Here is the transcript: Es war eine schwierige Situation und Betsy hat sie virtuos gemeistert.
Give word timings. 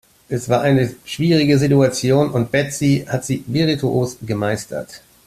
Es 0.29 0.49
war 0.49 0.61
eine 0.61 0.95
schwierige 1.05 1.59
Situation 1.59 2.31
und 2.31 2.51
Betsy 2.51 3.05
hat 3.07 3.23
sie 3.23 3.43
virtuos 3.45 4.17
gemeistert. 4.23 5.03